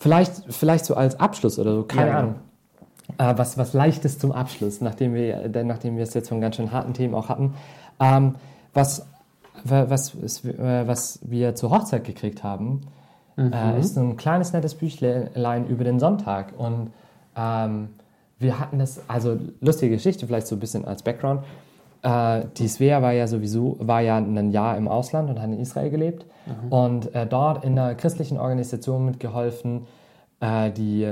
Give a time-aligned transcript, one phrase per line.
[0.00, 2.18] vielleicht, vielleicht so als Abschluss oder so, keine Ja.
[2.18, 2.34] Ahnung.
[3.18, 6.56] Äh, was, was Leichtes zum Abschluss, nachdem wir, äh, nachdem wir es jetzt von ganz
[6.56, 7.54] schön harten Themen auch hatten.
[8.00, 8.34] Ähm,
[8.74, 9.06] was,
[9.64, 12.82] wa- was, was, äh, was wir zur Hochzeit gekriegt haben,
[13.36, 16.52] äh, ist so ein kleines nettes Büchlein über den Sonntag.
[16.58, 16.90] Und
[17.36, 17.88] ähm,
[18.38, 21.42] wir hatten das, also lustige Geschichte, vielleicht so ein bisschen als Background.
[22.02, 25.58] Äh, die Svea war ja sowieso, war ja ein Jahr im Ausland und hat in
[25.60, 26.26] Israel gelebt
[26.70, 29.86] und äh, dort in einer christlichen Organisation mitgeholfen,
[30.40, 31.06] äh, die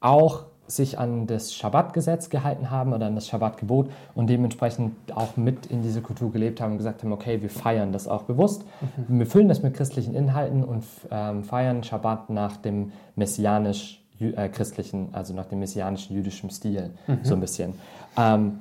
[0.00, 5.66] auch sich an das Schabbatgesetz gehalten haben oder an das Schabbatgebot und dementsprechend auch mit
[5.66, 8.64] in diese Kultur gelebt haben und gesagt haben, okay, wir feiern das auch bewusst.
[9.06, 14.48] Wir füllen das mit christlichen Inhalten und ähm, feiern Schabbat nach dem messianisch jü- äh,
[14.48, 16.90] christlichen, also nach dem messianischen jüdischen Stil,
[17.22, 17.74] so ein bisschen.
[18.18, 18.58] Ähm,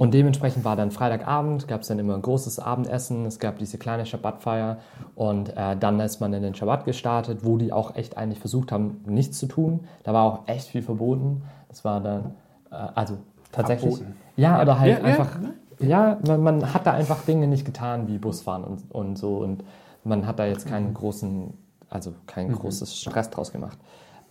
[0.00, 3.76] und dementsprechend war dann Freitagabend, gab es dann immer ein großes Abendessen, es gab diese
[3.76, 4.78] kleine Schabbatfeier
[5.14, 8.72] und äh, dann ist man in den Schabbat gestartet, wo die auch echt eigentlich versucht
[8.72, 9.80] haben, nichts zu tun.
[10.02, 11.42] Da war auch echt viel verboten.
[11.68, 12.32] Das war dann,
[12.70, 13.18] äh, also
[13.52, 13.96] tatsächlich.
[13.96, 14.16] Verboten.
[14.36, 15.38] Ja, oder halt Ja, ja, einfach,
[15.80, 19.62] ja, man, man hat da einfach Dinge nicht getan, wie Busfahren und, und so und
[20.02, 21.52] man hat da jetzt keinen großen,
[21.90, 23.76] also kein großes Stress draus gemacht.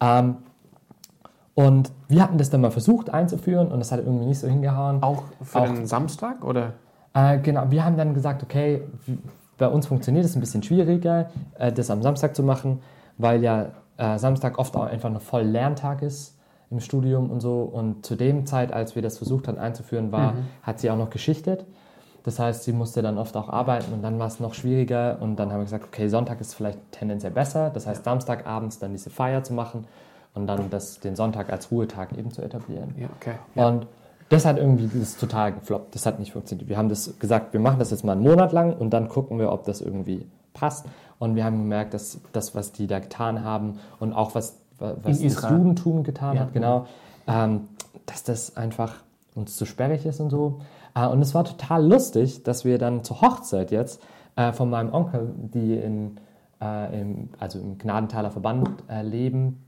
[0.02, 0.38] Ähm,
[1.60, 5.04] und wir hatten das dann mal versucht einzuführen und das hat irgendwie nicht so hingehauen.
[5.04, 6.72] Auch für den Samstag oder?
[7.14, 8.84] Äh, genau, wir haben dann gesagt, okay,
[9.58, 12.80] bei uns funktioniert es ein bisschen schwieriger, äh, das am Samstag zu machen,
[13.18, 16.38] weil ja äh, Samstag oft auch einfach noch voll Lerntag ist
[16.72, 17.64] im Studium und so.
[17.64, 21.10] Und zu dem Zeit, als wir das versucht haben einzuführen, war, hat sie auch noch
[21.10, 21.66] geschichtet.
[22.23, 25.18] Das heißt, sie musste dann oft auch arbeiten und dann war es noch schwieriger.
[25.20, 27.70] Und dann haben wir gesagt, okay, Sonntag ist vielleicht tendenziell besser.
[27.70, 29.86] Das heißt, Samstagabends dann diese Feier zu machen
[30.40, 32.95] und dann das, den Sonntag als Ruhetag eben zu etablieren.
[32.98, 33.36] Ja, okay.
[33.56, 33.88] Und
[34.30, 35.95] das hat irgendwie das ist total gefloppt.
[35.95, 36.70] Das hat nicht funktioniert.
[36.70, 39.40] Wir haben das gesagt, wir machen das jetzt mal einen Monat lang und dann gucken
[39.40, 40.86] wir, ob das irgendwie passt.
[41.17, 45.20] Und wir haben gemerkt, dass das, was die da getan haben und auch was, was
[45.20, 45.50] das.
[45.50, 46.42] Judentum getan Ja.
[46.44, 46.86] hat, genau,
[47.28, 47.67] ähm,
[48.06, 48.95] dass das einfach
[49.36, 50.61] uns zu sperrig ist und so.
[50.95, 54.02] Äh, und es war total lustig, dass wir dann zur Hochzeit jetzt
[54.36, 56.17] äh, von meinem Onkel, die in,
[56.61, 59.64] äh, im, also im Gnadenthaler Verband äh, leben,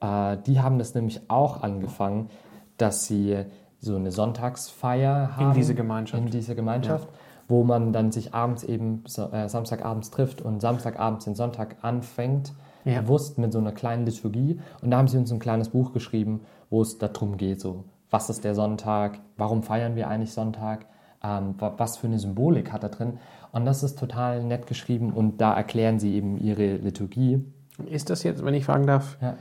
[0.00, 2.28] äh, die haben das nämlich auch angefangen,
[2.76, 3.44] dass sie
[3.80, 5.54] so eine Sonntagsfeier haben.
[5.54, 6.22] diese Gemeinschaft.
[6.24, 7.08] In dieser Gemeinschaft,
[7.48, 13.00] wo man dann sich abends eben, äh, Samstagabends trifft und Samstagabends den Sonntag anfängt, Ja.
[13.02, 14.60] bewusst mit so einer kleinen Liturgie.
[14.82, 16.40] Und da haben sie uns ein kleines Buch geschrieben,
[16.70, 20.86] wo es darum geht, so, was ist der Sonntag, warum feiern wir eigentlich Sonntag,
[21.22, 23.18] ähm, wa- was für eine Symbolik hat da drin.
[23.52, 27.44] Und das ist total nett geschrieben und da erklären sie eben ihre Liturgie.
[27.86, 29.34] Ist das jetzt, wenn ich fragen darf, Ja.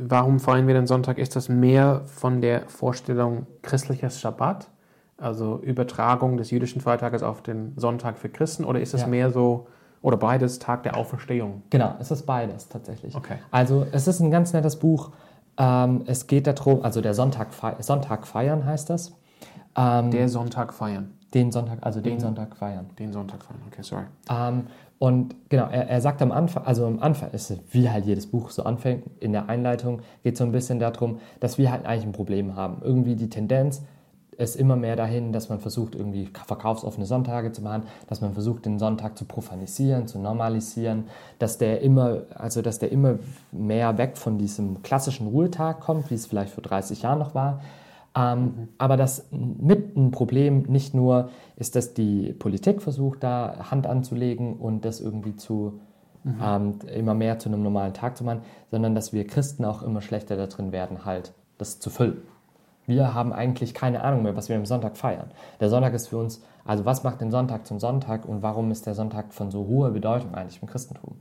[0.00, 1.18] Warum feiern wir den Sonntag?
[1.18, 4.68] Ist das mehr von der Vorstellung christliches Schabbat,
[5.16, 9.06] also Übertragung des jüdischen Feiertages auf den Sonntag für Christen, oder ist es Ja.
[9.06, 9.66] mehr so,
[10.02, 11.62] oder beides Tag der Auferstehung?
[11.70, 13.14] Genau, es ist beides tatsächlich.
[13.14, 13.36] Okay.
[13.50, 15.10] Also es ist ein ganz nettes Buch.
[15.58, 19.12] Ähm, es geht darum, also der Sonntag, fei Sonntag feiern heißt das.
[19.76, 21.12] Ähm, Der Sonntag feiern.
[21.34, 22.86] den Sonntag, also den Den- Sonntag feiern.
[22.98, 24.04] Den Sonntag feiern, okay, sorry.
[24.30, 24.66] Ähm,
[25.00, 28.50] und genau, er, er sagt am Anfang, also am Anfang ist wie halt jedes Buch
[28.50, 32.04] so anfängt, in der Einleitung geht es so ein bisschen darum, dass wir halt eigentlich
[32.04, 32.82] ein Problem haben.
[32.84, 33.80] Irgendwie die Tendenz
[34.36, 38.66] ist immer mehr dahin, dass man versucht, irgendwie verkaufsoffene Sonntage zu machen, dass man versucht,
[38.66, 41.04] den Sonntag zu profanisieren, zu normalisieren,
[41.38, 43.20] dass der immer, also dass der immer
[43.52, 47.62] mehr weg von diesem klassischen Ruhetag kommt, wie es vielleicht vor 30 Jahren noch war.
[48.16, 53.86] Ähm, Aber das mit ein Problem nicht nur ist, dass die Politik versucht, da Hand
[53.86, 55.80] anzulegen und das irgendwie zu
[56.24, 60.00] ähm, immer mehr zu einem normalen Tag zu machen, sondern dass wir Christen auch immer
[60.02, 62.22] schlechter da drin werden, halt das zu füllen.
[62.86, 65.30] Wir haben eigentlich keine Ahnung mehr, was wir am Sonntag feiern.
[65.60, 68.86] Der Sonntag ist für uns, also was macht den Sonntag zum Sonntag und warum ist
[68.86, 71.16] der Sonntag von so hoher Bedeutung eigentlich im Christentum?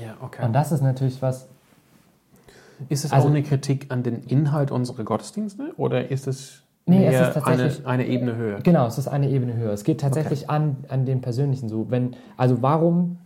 [0.00, 0.44] Ja, okay.
[0.44, 1.48] Und das ist natürlich was,
[2.88, 7.06] ist es also- auch eine Kritik an den Inhalt unserer Gottesdienste, oder ist es, Nee,
[7.06, 8.60] es ist tatsächlich- eine, eine Ebene höher?
[8.60, 9.72] Genau, es ist eine Ebene höher.
[9.72, 11.90] Es geht tatsächlich an, an den Persönlichen so.
[11.90, 13.18] Wenn, also warum,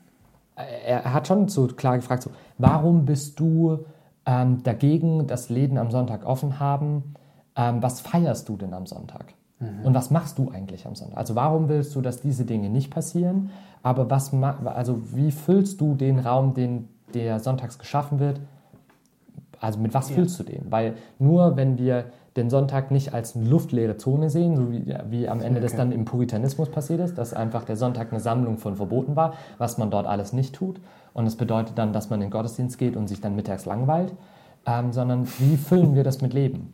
[0.57, 3.79] er, er hat schon so klar gefragt, so, warum bist du
[4.27, 7.15] ähm, dagegen, dass Läden am Sonntag offen haben?
[7.57, 9.35] Ähm, was feierst du denn am Sonntag?
[9.83, 11.17] Und was machst du eigentlich am Sonntag?
[11.17, 13.49] Also warum willst du, dass diese Dinge nicht passieren?
[13.83, 18.41] Aber was, also wie füllst du den Raum, den der sonntags geschaffen wird,
[19.65, 20.17] also mit was Ja.
[20.17, 20.67] füllst du den?
[20.71, 22.05] Weil nur wenn wir
[22.37, 25.79] den Sonntag nicht als eine luftleere Zone sehen, so wie, wie am Ende das Okay.
[25.83, 29.79] dann im Puritanismus passiert ist, dass einfach der Sonntag eine Sammlung von Verboten war, was
[29.79, 30.81] man dort alles nicht tut.
[31.13, 34.13] Und es bedeutet dann, dass man in den Gottesdienst geht und sich dann mittags langweilt,
[34.67, 36.73] ähm, sondern wie füllen wir das mit Leben?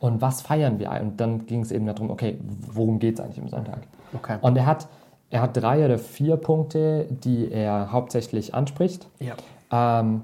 [0.00, 0.90] Und was feiern wir?
[1.00, 2.38] Und dann ging es eben darum, okay,
[2.72, 3.78] worum geht es eigentlich am Sonntag?
[4.14, 4.36] Okay.
[4.40, 4.88] Und er hat,
[5.30, 9.06] er hat drei oder vier Punkte, die er hauptsächlich anspricht.
[9.20, 9.34] Ja.
[10.00, 10.22] Ähm,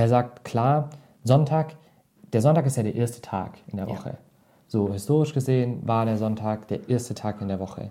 [0.00, 0.88] er sagt klar,
[1.24, 1.76] Sonntag,
[2.32, 4.16] der Sonntag ist ja der erste Tag in der Woche.
[4.66, 7.90] So historisch gesehen war der Sonntag der erste Tag in der Woche.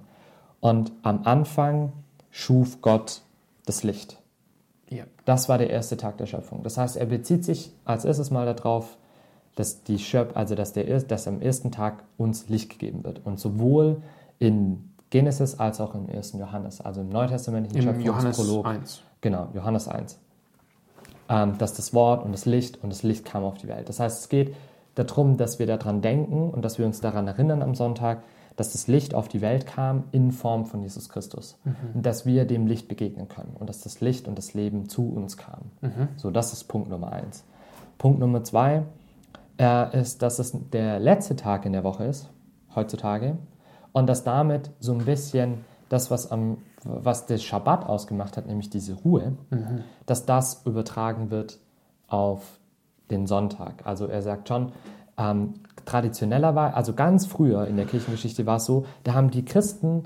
[0.59, 1.91] Und am Anfang
[2.31, 3.21] schuf Gott
[3.65, 4.17] das Licht.
[4.89, 5.03] Ja.
[5.25, 6.63] Das war der erste Tag der Schöpfung.
[6.63, 8.97] Das heißt, er bezieht sich als erstes mal darauf,
[9.55, 13.21] dass, die Schöp also dass, der, er- dass am ersten Tag uns Licht gegeben wird.
[13.25, 14.01] Und sowohl
[14.39, 18.65] in Genesis als auch im ersten Johannes, also im neutestamentlichen Im Johannes Schöpfungsprolog.
[18.65, 19.01] 1.
[19.21, 20.17] Genau, Johannes 1.
[21.29, 23.87] Ähm, dass das Wort und das Licht und das Licht kam auf die Welt.
[23.87, 24.55] Das heißt, es geht
[24.95, 28.23] darum, dass wir daran denken und dass wir uns daran erinnern am Sonntag,
[28.55, 31.57] dass das Licht auf die Welt kam in Form von Jesus Christus.
[31.93, 35.07] Und dass wir dem Licht begegnen können und dass das Licht und das Leben zu
[35.13, 35.71] uns kam.
[36.17, 37.45] So, das ist Punkt Nummer eins.
[37.99, 38.83] Punkt Nummer zwei
[39.59, 42.29] äh, ist, dass es der letzte Tag in der Woche ist,
[42.75, 43.37] heutzutage,
[43.91, 48.69] und dass damit so ein bisschen das, was, am, was der Schabbat ausgemacht hat, nämlich
[48.69, 49.33] diese Ruhe,
[50.05, 51.59] dass das übertragen wird
[52.07, 52.59] auf
[53.11, 53.85] den Sonntag.
[53.85, 54.71] Also er sagt schon,
[55.17, 55.55] ähm,
[55.85, 60.03] traditioneller war, also ganz früher in der Kirchengeschichte war es so, da haben die Christen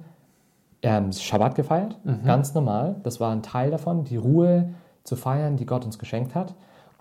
[0.81, 2.95] ähm, Schabbat gefeiert, ganz normal.
[3.03, 4.69] Das war ein Teil davon, die Ruhe
[5.03, 6.55] zu feiern, die Gott uns geschenkt hat.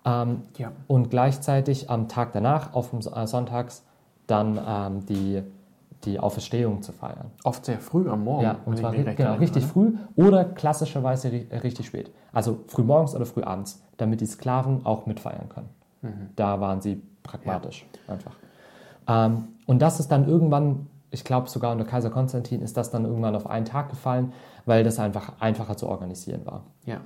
[0.05, 0.71] Ähm, Ja.
[0.87, 3.83] und gleichzeitig am Tag danach, auf dem äh, Sonntags,
[4.27, 5.41] dann ähm, die,
[6.05, 7.31] die Auferstehung zu feiern.
[7.43, 8.43] Oft sehr früh am Morgen.
[8.43, 12.11] Ja, und zwar genau, richtig früh oder klassischerweise ri- richtig spät.
[12.31, 15.69] Also früh morgens oder früh abends, damit die Sklaven auch mitfeiern können.
[16.35, 18.35] Da waren sie pragmatisch einfach.
[19.07, 23.05] Ähm, und das ist dann irgendwann, ich glaube sogar unter Kaiser Konstantin ist das dann
[23.05, 24.33] irgendwann auf einen Tag gefallen,
[24.65, 26.63] weil das einfach einfacher zu organisieren war.
[26.85, 26.95] Ja.
[26.95, 27.01] Ähm,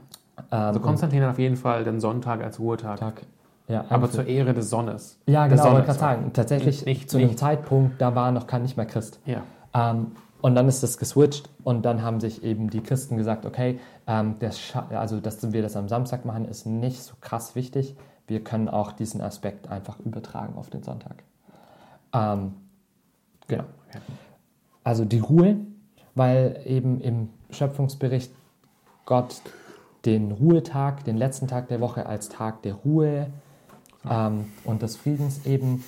[0.49, 2.97] Also Konstantin hat auf jeden Fall den Sonntag als Ruhetag.
[2.99, 3.21] Tag,
[3.67, 5.19] ja, Aber zur Ehre des Sonnes.
[5.27, 6.31] Ja, genau, wollte gerade sagen.
[6.33, 9.19] Tatsächlich Nicht- zu einem nicht- Zeitpunkt, da war noch kein nicht mehr Christ.
[9.25, 9.43] Ja.
[9.73, 13.79] Ähm, und dann ist das geswitcht und dann haben sich eben die Christen gesagt, okay,
[14.07, 17.95] ähm, Scha- also dass wir das am Samstag machen, ist nicht so krass wichtig.
[18.27, 21.23] Wir können auch diesen Aspekt einfach übertragen auf den Sonntag.
[22.13, 22.53] Ähm,
[23.47, 23.63] genau.
[24.83, 25.57] Also die Ruhe,
[26.15, 28.31] weil eben im Schöpfungsbericht
[29.05, 29.41] Gott
[30.05, 33.27] den Ruhetag, den letzten Tag der Woche als Tag der Ruhe
[34.09, 35.83] ähm, und des Friedens eben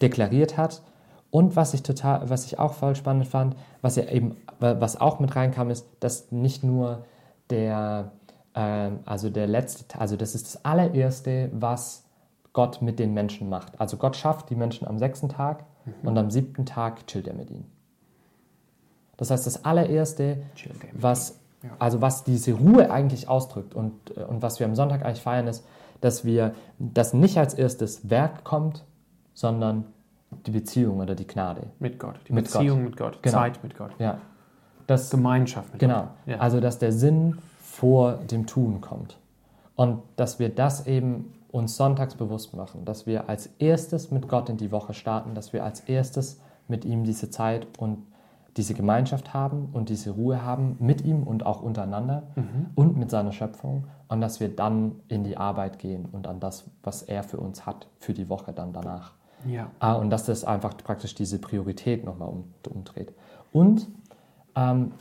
[0.00, 0.82] deklariert hat.
[1.30, 5.20] Und was ich total, was ich auch voll spannend fand, was ja eben, was auch
[5.20, 7.04] mit reinkam, ist, dass nicht nur
[7.50, 8.12] der,
[8.54, 12.04] ähm, also der letzte, also das ist das allererste, was
[12.52, 13.80] Gott mit den Menschen macht.
[13.80, 15.64] Also Gott schafft die Menschen am sechsten Tag
[16.02, 17.70] und am siebten Tag chillt er mit ihnen.
[19.16, 21.38] Das heißt, das allererste, er was,
[21.78, 25.46] also was diese Ruhe eigentlich ausdrückt und, äh, und was wir am Sonntag eigentlich feiern,
[25.46, 25.64] ist,
[26.00, 28.84] dass wir, dass nicht als erstes Werk kommt,
[29.34, 29.84] sondern
[30.46, 31.68] die Beziehung oder die Gnade.
[31.78, 32.16] Mit Gott.
[32.28, 33.22] Die Mit Beziehung mit Gott.
[33.22, 33.38] Genau.
[33.38, 33.92] Zeit mit Gott.
[33.98, 34.18] Ja.
[34.86, 36.00] Das, Gemeinschaft mit Genau.
[36.02, 36.08] Gott.
[36.26, 36.38] Ja.
[36.38, 39.18] Also, dass der Sinn vor dem Tun kommt.
[39.76, 44.48] Und dass wir das eben uns sonntags bewusst machen, dass wir als erstes mit Gott
[44.48, 48.04] in die Woche starten, dass wir als erstes mit ihm diese Zeit und
[48.58, 52.24] diese Gemeinschaft haben und diese Ruhe haben mit ihm und auch untereinander
[52.74, 56.64] und mit seiner Schöpfung und dass wir dann in die Arbeit gehen und an das,
[56.82, 59.12] was er für uns hat, für die Woche dann danach.
[59.46, 59.70] ja.
[59.78, 63.12] Ah, und dass das einfach praktisch diese Priorität nochmal um, umdreht.
[63.52, 63.86] Und
[64.56, 64.92] ähm,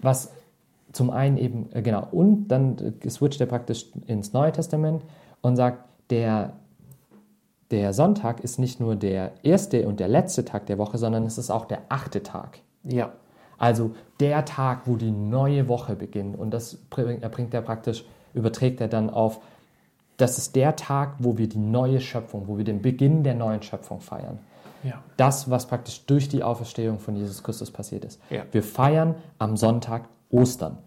[0.00, 0.32] was
[0.92, 5.04] zum einen eben, äh, genau, und dann äh, switcht er praktisch ins Neue Testament
[5.40, 6.54] und sagt, der,
[7.72, 11.38] der Sonntag ist nicht nur der erste und der letzte Tag der Woche, sondern es
[11.38, 12.60] ist auch der achte Tag.
[12.84, 13.12] Ja.
[13.58, 16.38] Also der Tag, wo die neue Woche beginnt.
[16.38, 19.40] Und das bringt er, bringt er praktisch, überträgt er dann auf,
[20.18, 23.62] das ist der Tag, wo wir die neue Schöpfung, wo wir den Beginn der neuen
[23.62, 24.38] Schöpfung feiern.
[24.84, 25.02] Ja.
[25.16, 28.20] Das, was praktisch durch die Auferstehung von Jesus Christus passiert ist.
[28.30, 28.44] Ja.
[28.52, 30.78] Wir feiern am Sonntag Ostern.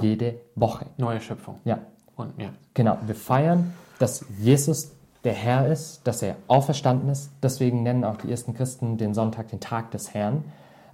[0.00, 0.86] Jede Woche.
[0.98, 1.56] Neue Schöpfung.
[1.64, 1.78] Ja,
[2.16, 2.50] Und ja.
[2.74, 4.92] Genau, wir feiern, dass Jesus
[5.26, 7.32] der Herr ist, dass er auferstanden ist.
[7.42, 10.44] Deswegen nennen auch die ersten Christen den Sonntag den Tag des Herrn.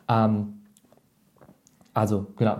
[0.08, 0.62] Ähm,
[1.92, 2.56] also, genau,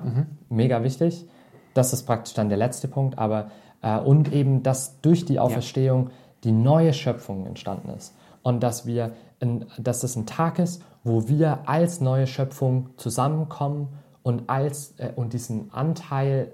[0.51, 1.27] mega wichtig.
[1.73, 3.19] Das ist praktisch dann der letzte Punkt.
[3.19, 3.51] Aber,
[3.81, 6.11] äh, und eben, dass durch die Auferstehung
[6.45, 8.15] die neue Schöpfung entstanden ist.
[8.43, 13.89] Und dass wir, in, dass es ein Tag ist, wo wir als neue Schöpfung zusammenkommen
[14.23, 16.53] und, als, äh, und diesen Anteil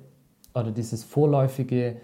[0.54, 1.96] oder dieses vorläufige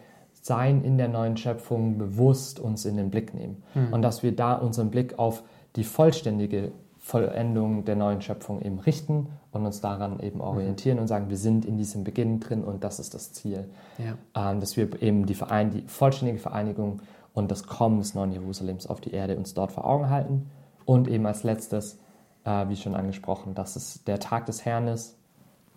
[0.46, 3.62] Sein in der neuen Schöpfung bewusst uns in den Blick nehmen.
[3.92, 5.42] Und dass wir da unseren Blick auf
[5.74, 11.30] die vollständige Vollendung der neuen Schöpfung eben richten und uns daran eben orientieren und sagen,
[11.30, 13.70] wir sind in diesem Beginn drin und das ist das Ziel.
[13.96, 14.50] Ja.
[14.50, 17.00] Ähm, dass wir eben die, Verein die vollständige Vereinigung
[17.32, 20.50] und das Kommen des neuen Jerusalems auf die Erde uns dort vor Augen halten.
[20.84, 21.98] Und eben als letztes,
[22.44, 25.16] äh, wie schon angesprochen, dass es der Tag des Herrn ist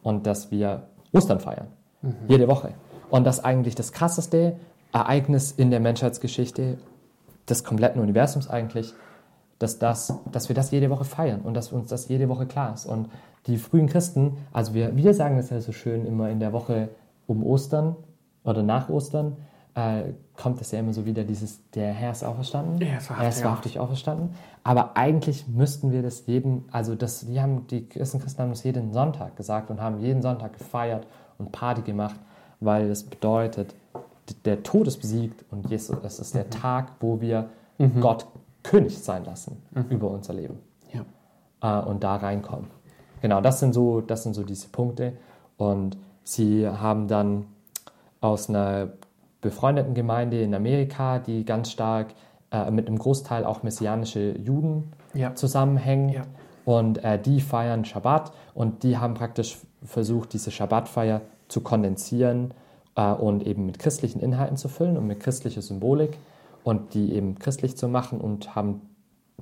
[0.03, 1.67] und dass wir Ostern feiern.
[2.27, 2.73] Jede Woche.
[3.09, 4.57] Und das eigentlich das Krasseste,
[4.93, 6.77] Ereignis in der Menschheitsgeschichte
[7.47, 8.93] des kompletten Universums eigentlich,
[9.59, 12.73] dass, das, dass wir das jede Woche feiern und dass uns das jede Woche klar
[12.73, 12.85] ist.
[12.85, 13.09] Und
[13.47, 16.89] die frühen Christen, also wir, wir sagen das ja so schön immer in der Woche
[17.25, 17.95] um Ostern
[18.43, 19.37] oder nach Ostern,
[19.73, 23.23] äh, kommt es ja immer so wieder dieses, der Herr ist auferstanden, Er ist wahrhaftig
[23.23, 24.29] er ist wahrhaftig auferstanden.
[24.63, 28.63] Aber eigentlich müssten wir das jeden, also das, die haben, die Christen, Christen haben das
[28.63, 32.19] jeden Sonntag gesagt und haben jeden Sonntag gefeiert und Party gemacht,
[32.59, 33.73] weil das bedeutet,
[34.45, 37.49] der Tod ist besiegt und Jesus, es ist der Tag, wo wir
[38.01, 38.25] Gott
[38.63, 40.59] König sein lassen über unser Leben
[40.91, 41.81] Ja.
[41.81, 42.67] äh, und da reinkommen.
[43.21, 45.13] Genau, das sind so, das sind so diese Punkte.
[45.57, 47.45] Und sie haben dann
[48.21, 48.89] aus einer
[49.41, 52.07] befreundeten Gemeinde in Amerika, die ganz stark
[52.51, 55.33] äh, mit einem Großteil auch messianische Juden Ja.
[55.35, 56.09] zusammenhängen.
[56.09, 56.23] Ja.
[56.65, 62.53] Und äh, die feiern Schabbat und die haben praktisch versucht, diese Schabbatfeier zu kondensieren
[62.95, 66.17] äh, und eben mit christlichen Inhalten zu füllen und mit christlicher Symbolik
[66.63, 68.81] und die eben christlich zu machen und haben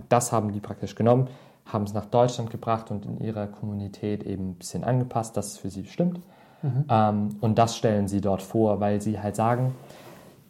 [0.09, 1.29] das haben die praktisch genommen,
[1.65, 5.57] haben es nach Deutschland gebracht und in ihrer Kommunität eben ein bisschen angepasst, dass es
[5.57, 6.19] für sie stimmt.
[6.89, 9.75] Ähm, und das stellen sie dort vor, weil sie halt sagen,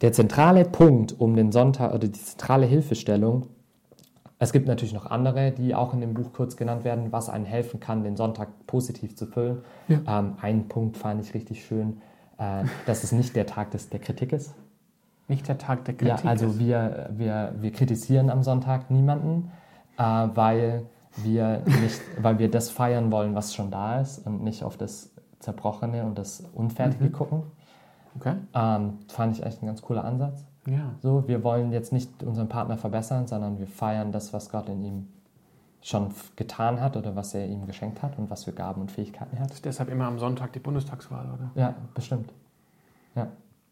[0.00, 3.48] der zentrale Punkt um den Sonntag oder die zentrale Hilfestellung,
[4.38, 7.46] es gibt natürlich noch andere, die auch in dem Buch kurz genannt werden, was einen
[7.46, 9.62] helfen kann, den Sonntag positiv zu füllen.
[9.88, 10.00] Ja.
[10.06, 12.02] Ähm, einen Punkt fand ich richtig schön,
[12.38, 14.54] äh, dass es nicht der Tag des, der Kritik ist.
[15.28, 16.24] Nicht der Tag der Kritik.
[16.24, 19.50] Ja, also wir, wir, wir kritisieren am Sonntag niemanden,
[19.96, 20.84] äh, weil,
[21.16, 25.14] wir nicht, weil wir das feiern wollen, was schon da ist und nicht auf das
[25.40, 27.42] Zerbrochene und das Unfertige gucken.
[28.16, 28.34] Okay.
[28.54, 30.44] Ähm, fand ich echt ein ganz cooler Ansatz.
[30.66, 30.94] Ja.
[31.02, 34.82] So, wir wollen jetzt nicht unseren Partner verbessern, sondern wir feiern das, was Gott in
[34.82, 35.08] ihm
[35.80, 39.36] schon getan hat oder was er ihm geschenkt hat und was für Gaben und Fähigkeiten
[39.36, 39.52] er hat.
[39.52, 41.50] Ist deshalb immer am Sonntag die Bundestagswahl, oder?
[41.54, 42.32] Ja, bestimmt.
[43.14, 43.28] Ja.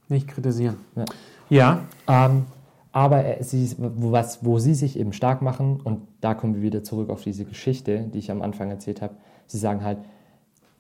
[0.09, 0.77] Nicht kritisieren.
[0.95, 1.05] Ja.
[1.49, 1.81] Ja.
[2.07, 2.47] Ähm,
[2.93, 6.63] aber er, sie, wo, was, wo sie sich eben stark machen, und da kommen wir
[6.63, 9.15] wieder zurück auf diese Geschichte, die ich am Anfang erzählt habe,
[9.49, 9.99] sie sagen halt,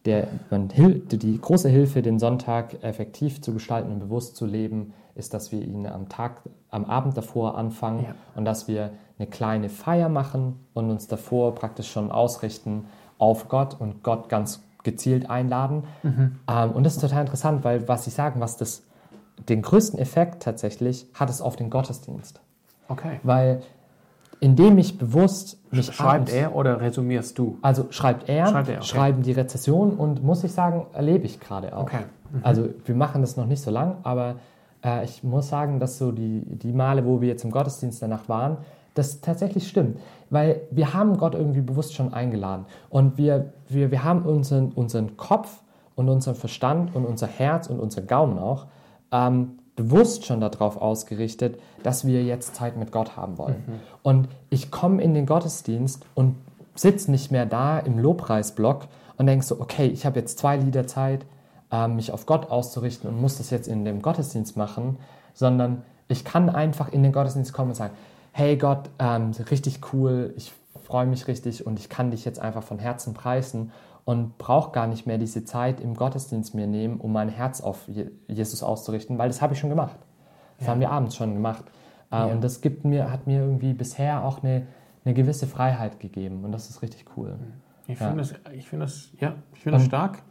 [0.04, 4.92] der, man, hil- die große Hilfe, den Sonntag effektiv zu gestalten und bewusst zu leben,
[5.14, 8.14] ist, dass wir ihn am Tag, am Abend davor anfangen Ja.
[8.34, 12.86] und dass wir eine kleine Feier machen und uns davor praktisch schon ausrichten
[13.18, 15.84] auf Gott und Gott ganz gezielt einladen.
[16.02, 18.82] Ähm, und das ist total interessant, weil was Sie sagen, was das
[19.48, 22.40] den größten Effekt tatsächlich hat es auf den Gottesdienst.
[22.88, 23.20] Okay.
[23.22, 23.62] Weil
[24.40, 27.58] indem ich bewusst mich Schreibt abends- er oder resümierst du?
[27.62, 28.84] also schreibt er, Schreibt er, okay.
[28.86, 31.82] schreiben die Rezession und muss ich sagen, erlebe ich gerade auch.
[31.82, 32.04] Okay.
[32.42, 34.36] Also wir machen das noch nicht so lang, aber
[34.84, 38.28] äh, ich muss sagen, dass so die, die Male, wo wir jetzt im Gottesdienst danach
[38.28, 38.56] waren,
[38.94, 39.98] das tatsächlich stimmt.
[40.30, 42.66] Weil wir haben Gott irgendwie bewusst schon eingeladen.
[42.90, 45.62] Und wir, wir, wir haben unseren, unseren Kopf
[45.94, 48.66] und unseren Verstand und unser Herz und unser Gaumen auch
[49.12, 53.64] ähm, bewusst schon darauf ausgerichtet, dass wir jetzt Zeit mit Gott haben wollen.
[54.02, 56.36] Und ich komme in den Gottesdienst und
[56.74, 60.86] sitze nicht mehr da im Lobpreisblock und denke so, okay, ich habe jetzt zwei Lieder
[60.86, 61.24] Zeit,
[61.70, 64.98] ähm, mich auf Gott auszurichten und muss das jetzt in dem Gottesdienst machen,
[65.32, 67.94] sondern ich kann einfach in den Gottesdienst kommen und sagen,
[68.32, 70.52] hey Gott, ähm, richtig cool, ich
[70.84, 73.72] freue mich richtig und ich kann dich jetzt einfach von Herzen preisen
[74.04, 77.86] und brauche gar nicht mehr diese Zeit im Gottesdienst mir nehmen, um mein Herz auf
[77.88, 79.96] Je- Jesus auszurichten, weil das habe ich schon gemacht.
[80.58, 81.64] Das haben wir abends schon gemacht.
[82.12, 82.24] Äh, Ja.
[82.26, 84.66] Und das gibt mir, hat mir irgendwie bisher auch eine,
[85.04, 87.36] eine gewisse Freiheit gegeben und das ist richtig cool.
[87.86, 88.06] Ich Ja.
[88.08, 90.22] finde das, ich finde das, ja, ich finde das stark.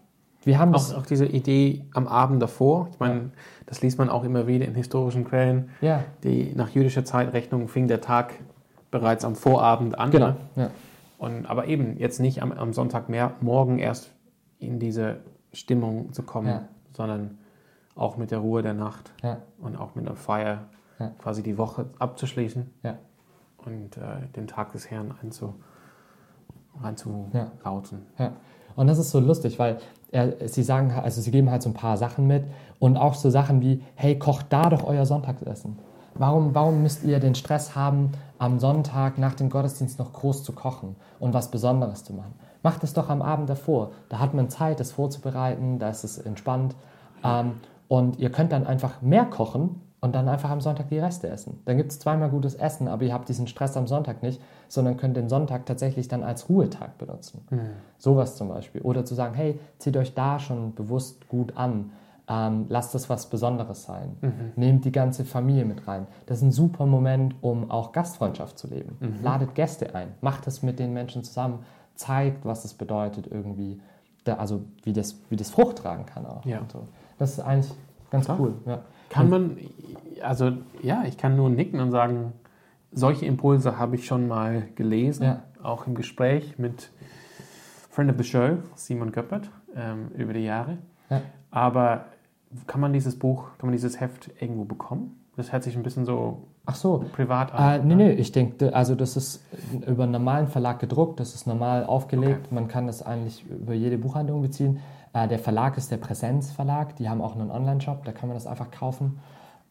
[0.46, 2.90] Wir haben Auch, auch diese Idee am Abend davor.
[2.92, 3.32] Ich meine,
[3.66, 5.70] das liest man auch immer wieder in historischen Quellen.
[5.82, 8.34] ja, Die, nach jüdischer Zeitrechnung fing der Tag
[8.92, 10.12] bereits am Vorabend an.
[10.12, 10.70] genau, Ne?
[11.24, 14.12] Und, aber eben jetzt nicht am, am Sonntag mehr, morgen erst
[14.60, 15.18] in diese
[15.54, 16.68] Stimmung zu kommen, Ja.
[16.92, 17.38] sondern
[17.96, 20.66] auch mit der Ruhe der Nacht ja, und auch mit einer Feier
[21.00, 21.12] Ja.
[21.20, 22.70] quasi die Woche abzuschließen
[23.66, 25.54] und äh, den Tag des Herrn einzu,
[26.76, 26.88] Ja.
[26.88, 28.06] einzulauten.
[28.20, 28.34] ja.
[28.76, 29.78] Und das ist so lustig, weil
[30.12, 32.44] er, sie sagen, also sie geben halt so ein paar Sachen mit
[32.80, 35.78] und auch so Sachen wie, hey, kocht da doch euer Sonntagsessen.
[36.16, 40.54] Warum, warum müsst ihr den Stress haben, am Sonntag nach dem Gottesdienst noch groß zu
[40.54, 42.34] kochen und was Besonderes zu machen?
[42.62, 43.92] Macht es doch am Abend davor.
[44.10, 46.76] Da hat man Zeit, das vorzubereiten, da ist es entspannt.
[47.24, 47.54] Ähm,
[47.88, 51.62] und ihr könnt dann einfach mehr kochen und dann einfach am Sonntag die Reste essen.
[51.66, 54.98] Dann gibt es zweimal gutes Essen, aber ihr habt diesen Stress am Sonntag nicht, sondern
[54.98, 57.46] könnt den Sonntag tatsächlich dann als Ruhetag benutzen.
[57.98, 58.82] Sowas zum Beispiel.
[58.82, 61.92] Oder zu sagen, hey, zieht euch da schon bewusst gut an.
[62.28, 64.16] Ähm, lasst das was Besonderes sein.
[64.56, 66.08] Nehmt die ganze Familie mit rein.
[66.26, 68.98] Das ist ein super Moment, um auch Gastfreundschaft zu leben.
[69.22, 70.14] Ladet Gäste ein.
[70.22, 71.60] Macht es mit den Menschen zusammen.
[71.96, 73.80] Zeigt, was es bedeutet irgendwie.
[74.24, 76.46] Da, also wie das, wie das Frucht tragen kann auch.
[76.46, 76.62] Ja.
[76.72, 76.88] So.
[77.20, 77.74] Das ist eigentlich
[78.10, 78.40] ganz Klar.
[78.40, 78.54] cool.
[78.66, 78.80] Ja.
[79.10, 79.58] Kann man,
[80.22, 82.32] also ja, ich kann nur nicken und sagen,
[82.94, 85.44] solche Impulse habe ich schon mal gelesen, Ja.
[85.62, 86.90] auch im Gespräch mit
[87.90, 90.78] Friend of the Show, Simon Göppert, ähm, über die Jahre.
[91.10, 91.22] Ja.
[91.52, 92.06] Aber
[92.68, 95.20] kann man dieses Buch, kann man dieses Heft irgendwo bekommen?
[95.36, 97.88] Das hört sich ein bisschen so Ach so, privat Äh, an.
[97.88, 98.04] nee, ne?
[98.06, 99.44] nee, ich denke, also das ist
[99.88, 103.98] über einen normalen Verlag gedruckt, das ist normal aufgelegt, man kann das eigentlich über jede
[103.98, 104.80] Buchhandlung beziehen.
[105.14, 108.36] Äh, der Verlag ist der Präsenz Verlag, die haben auch einen Online-Shop, da kann man
[108.38, 109.20] das einfach kaufen.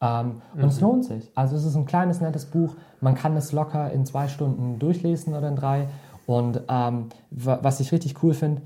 [0.01, 1.31] Ähm, und es lohnt sich.
[1.33, 5.33] Also es ist ein kleines, nettes Buch, man kann es locker in zwei Stunden durchlesen
[5.33, 5.87] oder in drei.
[6.27, 8.61] Und ähm, wa- was ich richtig cool finde,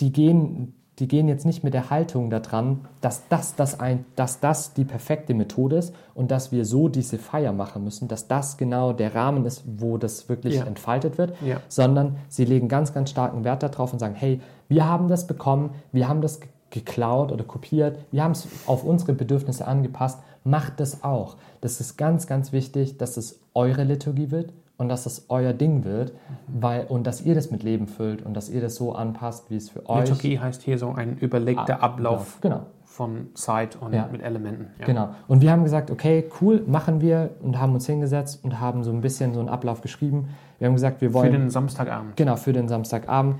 [0.00, 4.38] die gehen, die gehen jetzt nicht mit der Haltung daran, dass das, das ein, dass
[4.40, 8.56] das die perfekte Methode ist und dass wir so diese Feier machen müssen, dass das
[8.56, 10.64] genau der Rahmen ist, wo das wirklich Ja.
[10.64, 11.56] entfaltet wird, Ja.
[11.68, 15.70] sondern sie legen ganz, ganz starken Wert darauf und sagen, hey, wir haben das bekommen,
[15.90, 20.78] wir haben das ge- geklaut oder kopiert, wir haben es auf unsere Bedürfnisse angepasst, macht
[20.80, 21.36] das auch.
[21.60, 25.84] Das ist ganz, ganz wichtig, dass es eure Liturgie wird und dass es euer Ding
[25.84, 26.12] wird,
[26.48, 29.56] weil, und dass ihr das mit Leben füllt und dass ihr das so anpasst, wie
[29.56, 32.66] es für euch Liturgie heißt hier so ein überlegter Ah, Ablauf Genau.
[32.84, 34.08] von Zeit und Ja.
[34.10, 34.66] mit Elementen.
[34.80, 34.86] Ja.
[34.86, 35.08] Genau.
[35.28, 38.90] Und wir haben gesagt, okay, cool, machen wir und haben uns hingesetzt und haben so
[38.92, 40.28] ein bisschen so einen Ablauf geschrieben.
[40.58, 41.32] Wir haben gesagt, wir Für wollen.
[41.32, 42.16] den Samstagabend.
[42.16, 43.36] Genau, für den Samstagabend.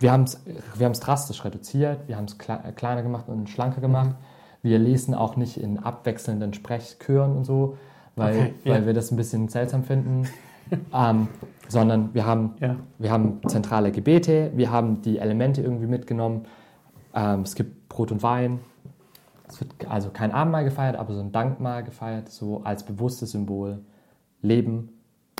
[0.00, 0.40] Wir haben es
[0.74, 4.14] wir haben's drastisch reduziert, wir haben es kle kleiner gemacht und schlanker gemacht.
[4.62, 7.76] Wir lesen auch nicht in abwechselnden Sprechchören und so,
[8.16, 8.74] weil, Okay, ja.
[8.74, 10.26] weil wir das ein bisschen seltsam finden.
[10.94, 11.28] Ähm,
[11.68, 12.76] sondern wir haben, Ja.
[12.98, 16.46] wir haben zentrale Gebete, wir haben die Elemente irgendwie mitgenommen.
[17.14, 18.60] Ähm, es gibt Brot und Wein.
[19.48, 23.78] Es wird also kein Abendmahl gefeiert, aber so ein Dankmahl gefeiert, so als bewusstes Symbol.
[24.42, 24.90] Leben,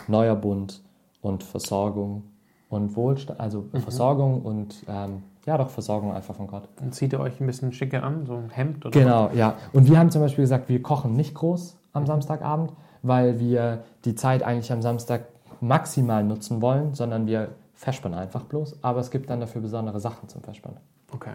[0.08, 0.82] neuer Bund
[1.20, 2.24] und Versorgung
[2.68, 6.68] und Wohlstand, also Versorgung und ähm, ja doch Versorgung einfach von Gott.
[6.76, 9.54] Dann zieht ihr euch ein bisschen schicker an, so ein Hemd oder Genau, ja.
[9.72, 12.72] Und wir haben zum Beispiel gesagt, wir kochen nicht groß am Samstagabend,
[13.06, 15.22] weil wir die Zeit eigentlich am Samstag
[15.60, 18.76] maximal nutzen wollen, sondern wir verspannen einfach bloß.
[18.82, 20.78] Aber es gibt dann dafür besondere Sachen zum Verspannen.
[21.12, 21.32] Okay.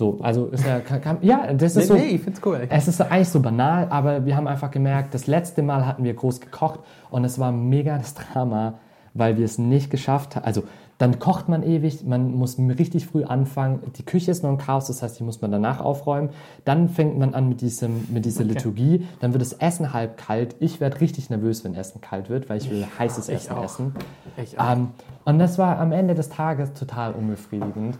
[0.00, 1.94] So, also ist ja, kann, ja, das ist so.
[1.94, 2.66] ich find's cool.
[2.70, 6.14] Es ist eigentlich so banal, aber wir haben einfach gemerkt, das letzte Mal hatten wir
[6.14, 8.78] groß gekocht und es war mega das Drama,
[9.12, 10.46] weil wir es nicht geschafft haben.
[10.46, 10.62] Also
[11.00, 13.80] dann kocht man ewig, man muss richtig früh anfangen.
[13.96, 16.28] Die Küche ist noch ein Chaos, das heißt, die muss man danach aufräumen.
[16.66, 18.52] Dann fängt man an mit, diesem, mit dieser Okay.
[18.52, 19.08] Liturgie.
[19.20, 20.56] Dann wird das Essen halb kalt.
[20.60, 23.64] Ich werde richtig nervös, wenn Essen kalt wird, weil ich will heißes ich Essen auch.
[23.64, 23.94] essen.
[24.36, 24.72] Ich auch.
[24.72, 24.88] Ähm,
[25.24, 27.96] und das war am Ende des Tages total unbefriedigend.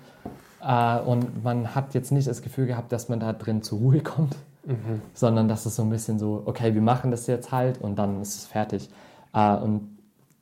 [0.63, 4.01] Äh, und man hat jetzt nicht das Gefühl gehabt, dass man da drin zur Ruhe
[4.01, 4.37] kommt,
[4.67, 5.01] Mhm.
[5.15, 8.21] sondern dass es so ein bisschen so, okay, wir machen das jetzt halt und dann
[8.21, 8.91] ist es fertig.
[9.33, 9.89] Äh, und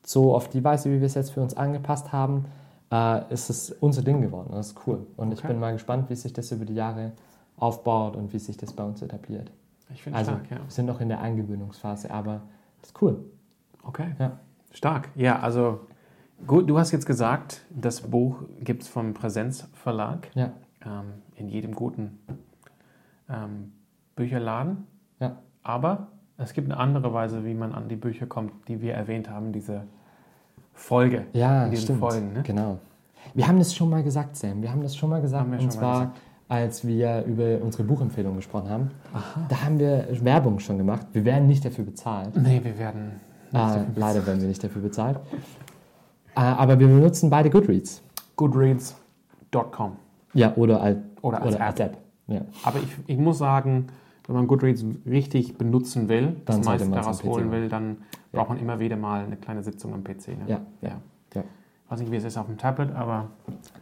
[0.09, 2.45] so auf die Weise, wie wir es jetzt für uns angepasst haben,
[2.91, 4.49] äh, ist es unser Ding geworden.
[4.53, 5.05] Das ist cool.
[5.17, 5.49] Und ich Okay.
[5.49, 7.11] bin mal gespannt, wie sich das über die Jahre
[7.57, 9.51] aufbaut und wie sich das bei uns etabliert.
[9.93, 10.57] Ich finde Also, stark, ja.
[10.57, 12.41] wir sind noch in der Eingewöhnungsphase, aber
[12.81, 13.23] das ist cool.
[13.83, 14.15] Okay.
[14.17, 14.39] Ja.
[14.71, 15.09] Stark.
[15.15, 15.81] Ja, also
[16.47, 20.53] gut, du hast jetzt gesagt, das Buch gibt es vom Präsenzverlag Ja,
[20.85, 22.17] ähm, in jedem guten
[23.29, 23.73] ähm,
[24.15, 24.87] Bücherladen.
[25.19, 25.37] ja.
[25.61, 29.29] Aber es gibt eine andere Weise, wie man an die Bücher kommt, die wir erwähnt
[29.29, 29.83] haben, diese
[30.79, 31.25] Folge.
[31.33, 31.99] Ja, in diesen stimmt.
[31.99, 32.33] Folgen.
[32.33, 32.43] Ne?
[32.43, 32.79] Genau.
[33.33, 34.61] Wir haben das schon mal gesagt, Sam.
[34.61, 35.47] Wir haben das schon mal gesagt.
[35.51, 36.19] Und zwar, gesagt.
[36.47, 38.91] als wir über unsere Buchempfehlung gesprochen haben.
[39.49, 41.05] Da haben wir Werbung schon gemacht.
[41.13, 42.35] Wir werden nicht dafür bezahlt.
[42.35, 43.11] Nee, wir werden.
[43.53, 45.19] Äh, leider werden wir nicht dafür bezahlt.
[46.35, 48.01] Äh, aber wir benutzen beide Goodreads.
[48.35, 49.97] Goodreads.com.
[50.33, 51.97] Ja, oder als, Oder als oder als App.
[52.27, 52.41] Ja.
[52.63, 53.87] Aber ich, ich muss sagen,
[54.29, 57.97] wenn man Goodreads richtig benutzen will, das Dann sollte meiste daraus holen will, dann
[58.31, 60.29] braucht man immer wieder mal eine kleine Sitzung am PC.
[60.29, 60.37] Ne?
[60.47, 60.91] Ja, ja,
[61.33, 61.43] ja.
[61.89, 63.27] Weiß nicht, wie es ist auf dem Tablet, aber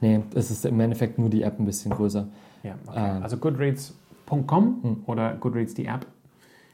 [0.02, 2.28] Nee, es ist im Endeffekt nur die App ein bisschen größer.
[2.64, 2.76] ja.
[2.88, 2.98] Okay.
[3.18, 3.24] Ähm.
[3.24, 5.04] also goodreads.com Hm.
[5.06, 6.06] oder Goodreads die App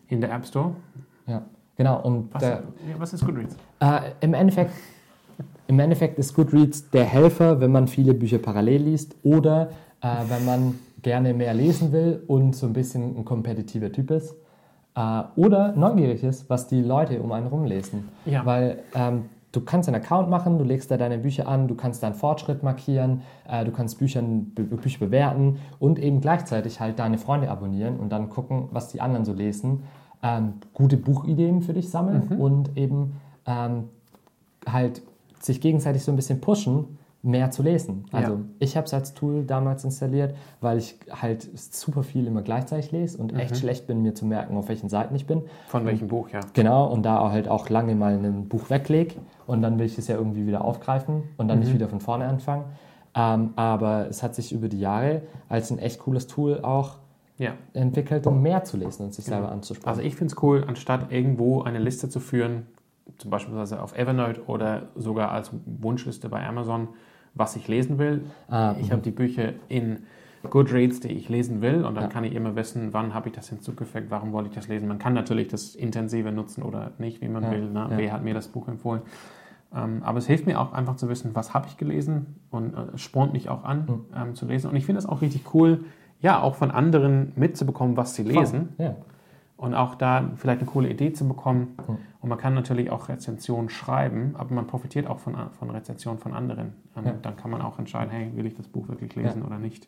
[0.07, 0.75] in der App Store.
[1.27, 1.41] Ja,
[1.75, 2.01] genau.
[2.01, 2.51] Und Was, der,
[2.87, 3.55] ja, was ist Goodreads?
[3.79, 4.71] Äh, im, Endeffekt,
[5.67, 9.69] Im Endeffekt ist Goodreads der Helfer, wenn man viele Bücher parallel liest oder
[10.01, 14.35] äh, wenn man gerne mehr lesen will und so ein bisschen ein kompetitiver Typ ist.
[14.95, 18.09] Äh, oder neugierig ist, was die Leute um einen rum lesen.
[18.25, 18.45] Ja.
[18.45, 22.03] Weil ähm, du kannst einen Account machen, du legst da deine Bücher an, du kannst
[22.03, 27.17] deinen Fortschritt markieren, äh, du kannst Büchern, Bü Bücher bewerten und eben gleichzeitig halt deine
[27.17, 29.83] Freunde abonnieren und dann gucken, was die anderen so lesen.
[30.21, 33.89] Ähm, gute Buchideen für dich sammeln und eben ähm,
[34.65, 35.01] halt
[35.39, 38.05] sich gegenseitig so ein bisschen pushen, mehr zu lesen.
[38.11, 38.39] Also Ja.
[38.59, 43.17] ich habe es als Tool damals installiert, weil ich halt super viel immer gleichzeitig lese
[43.17, 45.41] und echt schlecht bin, mir zu merken, auf welchen Seiten ich bin.
[45.67, 46.41] Von welchem Buch, ja.
[46.51, 49.15] Genau, und da halt auch lange mal ein Buch weglege
[49.47, 52.25] und dann will ich es ja irgendwie wieder aufgreifen und dann nicht wieder von vorne
[52.25, 52.65] anfangen.
[53.15, 56.97] Ähm, aber es hat sich über die Jahre als ein echt cooles Tool auch
[57.37, 57.53] Ja.
[57.73, 59.37] entwickelt, um mehr zu lesen und sich Genau.
[59.37, 59.87] selber anzusprechen.
[59.89, 62.67] Also ich finde es cool, anstatt irgendwo eine Liste zu führen,
[63.17, 66.89] zum Beispiel auf Evernote oder sogar als Wunschliste bei Amazon,
[67.35, 68.25] was ich lesen will.
[68.49, 69.99] Ah, ich habe die Bücher in
[70.49, 72.09] Goodreads, die ich lesen will und dann Ja.
[72.09, 74.87] kann ich immer wissen, wann habe ich das hinzugefügt, warum wollte ich das lesen.
[74.87, 77.69] Man kann natürlich das intensive nutzen oder nicht, wie man Ja, will.
[77.69, 77.87] Ne?
[77.91, 77.97] ja.
[77.97, 79.01] Wer hat mir das Buch empfohlen?
[79.75, 82.77] Ähm, aber es hilft mir auch einfach zu wissen, was habe ich gelesen und äh,
[82.95, 84.05] es spornt mich auch an Mhm.
[84.15, 84.69] ähm, zu lesen.
[84.69, 85.85] Und ich finde es auch richtig cool,
[86.19, 88.95] ja, auch von anderen mitzubekommen, was sie lesen Ja.
[89.63, 91.77] Und auch da vielleicht eine coole Idee zu bekommen.
[91.87, 91.97] Mhm.
[92.21, 96.33] Und man kann natürlich auch Rezensionen schreiben, aber man profitiert auch von, von Rezensionen von
[96.33, 96.73] anderen.
[96.97, 97.13] Ähm, Ja.
[97.21, 99.87] Dann kann man auch entscheiden, hey, will ich das Buch wirklich lesen oder nicht.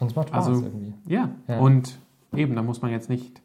[0.00, 0.94] Und es macht Spaß Also- irgendwie.
[1.06, 1.28] Ja.
[1.46, 1.58] Ja.
[1.60, 1.98] und
[2.34, 3.40] eben, da muss man jetzt nicht.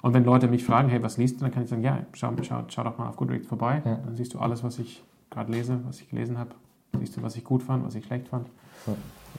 [0.00, 2.32] Und wenn Leute mich fragen, hey, was liest du, dann kann ich sagen, ja, schau,
[2.42, 3.82] schau, schau doch mal auf Goodreads vorbei.
[3.84, 3.96] Ja.
[3.96, 6.50] Dann siehst du alles, was ich gerade lese, was ich gelesen habe.
[6.98, 8.46] Siehst du, was ich gut fand, was ich schlecht fand.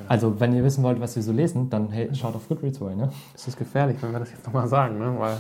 [0.08, 2.94] Also, wenn ihr wissen wollt, was wir so lesen, dann hey, schaut auf Goodreads vorbei,
[2.96, 3.12] ne?
[3.34, 5.16] Es ist gefährlich, wenn wir das jetzt nochmal sagen, ne?
[5.18, 5.38] weil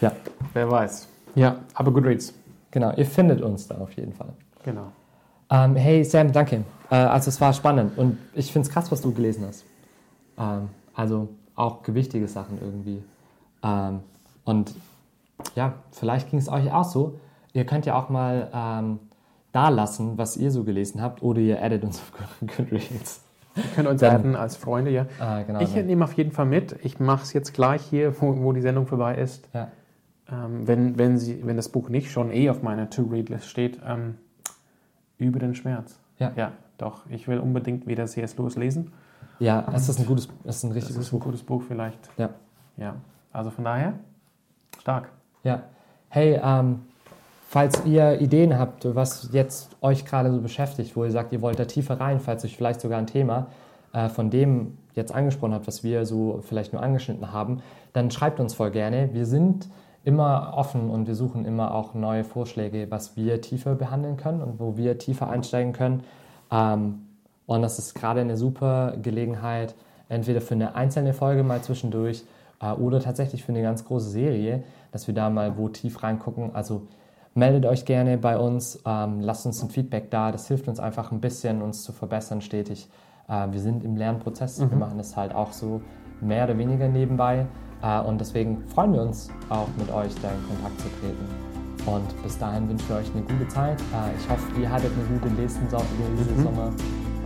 [0.00, 0.12] Ja.
[0.52, 1.08] wer weiß.
[1.34, 2.34] Ja, aber Goodreads,
[2.70, 4.28] Genau, ihr findet uns da auf jeden Fall.
[4.62, 4.92] genau.
[5.48, 6.64] Ähm, hey Sam, danke.
[6.90, 9.64] Äh, also es war spannend und ich finde es krass, was du gelesen hast.
[10.38, 13.02] Ähm, also auch gewichtige Sachen irgendwie.
[13.62, 14.00] Ähm,
[14.44, 14.74] und
[15.54, 17.18] ja, vielleicht ging es euch auch so.
[17.52, 18.50] Ihr könnt ja auch mal
[19.56, 22.12] ähm, da lassen, was ihr so gelesen habt oder ihr addet uns auf
[22.56, 23.22] Goodreads.
[23.56, 25.06] Ihr könnt uns Dann- adden als Freunde, ja.
[25.20, 25.60] Äh, genau.
[25.60, 26.76] Ich nehme auf jeden Fall mit.
[26.82, 29.48] Ich mache es jetzt gleich hier, wo, wo die Sendung vorbei ist.
[29.54, 29.68] ja.
[30.28, 34.16] Ähm, wenn, wenn, sie, wenn das Buch nicht schon eh auf meiner To-Read-List steht, ähm,
[35.18, 36.00] über den Schmerz.
[36.18, 36.32] Ja.
[36.34, 37.02] ja, doch.
[37.10, 38.36] Ich will unbedingt wieder C.S.
[38.36, 38.92] Lewis lesen.
[39.38, 41.24] ja, es ist ein gutes, es ist ein Das richtig gutes ist ein Buch.
[41.26, 42.10] gutes Buch vielleicht.
[42.18, 42.30] Ja.
[42.76, 42.96] Ja.
[43.32, 43.92] Also von daher,
[44.80, 45.10] stark.
[45.44, 45.62] Ja.
[46.08, 46.80] Hey, ähm,
[47.48, 51.58] falls ihr Ideen habt, was jetzt euch gerade so beschäftigt, wo ihr sagt, ihr wollt
[51.58, 53.46] da tiefer rein, falls euch vielleicht sogar ein Thema
[53.92, 58.40] äh, von dem jetzt angesprochen habt, was wir so vielleicht nur angeschnitten haben, dann schreibt
[58.40, 59.10] uns voll gerne.
[59.12, 59.68] Wir sind
[60.04, 64.60] immer offen und wir suchen immer auch neue Vorschläge, was wir tiefer behandeln können und
[64.60, 66.04] wo wir tiefer einsteigen können.
[66.50, 67.06] Ähm,
[67.46, 69.74] und das ist gerade eine super Gelegenheit,
[70.08, 72.24] entweder für eine einzelne Folge mal zwischendurch
[72.60, 76.54] äh, oder tatsächlich für eine ganz große Serie, dass wir da mal wo tief reingucken.
[76.54, 76.82] Also
[77.36, 80.32] meldet euch gerne bei uns, ähm, lasst uns ein Feedback da.
[80.32, 82.88] Das hilft uns einfach ein bisschen, uns zu verbessern stetig.
[83.28, 84.58] Äh, wir sind im Lernprozess.
[84.60, 85.80] Wir machen das halt auch so
[86.20, 87.46] mehr oder weniger nebenbei.
[87.82, 91.86] Äh, und deswegen freuen wir uns auch mit euch da in Kontakt zu treten.
[91.86, 93.80] Und bis dahin wünschen wir euch eine gute Zeit.
[93.80, 96.42] Äh, ich hoffe, ihr hattet eine gute Lesenso- Mhm.
[96.42, 96.66] Sommer.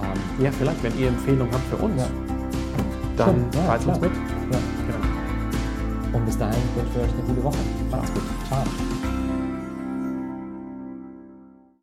[0.03, 2.07] Ähm, Ja, vielleicht, wenn ihr Empfehlungen habt für uns, Ja.
[3.17, 4.11] dann Stimmt, ja, teilt uns mit.
[4.13, 4.59] ja.
[4.87, 6.19] Genau.
[6.19, 7.59] Und bis dahin wünschen wir euch eine gute Woche.
[7.91, 8.23] Macht's gut.
[8.49, 8.90] Ciao.